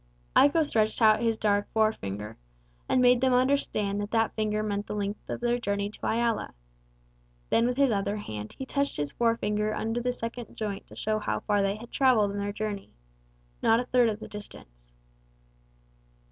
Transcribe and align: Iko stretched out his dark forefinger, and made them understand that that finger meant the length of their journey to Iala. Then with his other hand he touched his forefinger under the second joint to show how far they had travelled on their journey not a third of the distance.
Iko 0.35 0.63
stretched 0.63 0.99
out 0.99 1.21
his 1.21 1.37
dark 1.37 1.71
forefinger, 1.73 2.35
and 2.89 3.03
made 3.03 3.21
them 3.21 3.33
understand 3.35 4.01
that 4.01 4.09
that 4.09 4.33
finger 4.35 4.63
meant 4.63 4.87
the 4.87 4.95
length 4.95 5.29
of 5.29 5.39
their 5.41 5.59
journey 5.59 5.91
to 5.91 5.99
Iala. 6.03 6.55
Then 7.51 7.67
with 7.67 7.77
his 7.77 7.91
other 7.91 8.15
hand 8.17 8.53
he 8.53 8.65
touched 8.65 8.97
his 8.97 9.11
forefinger 9.11 9.75
under 9.75 10.01
the 10.01 10.11
second 10.11 10.57
joint 10.57 10.87
to 10.87 10.95
show 10.95 11.19
how 11.19 11.41
far 11.41 11.61
they 11.61 11.75
had 11.75 11.91
travelled 11.91 12.31
on 12.31 12.39
their 12.39 12.51
journey 12.51 12.95
not 13.61 13.79
a 13.79 13.85
third 13.85 14.09
of 14.09 14.19
the 14.19 14.27
distance. 14.27 14.91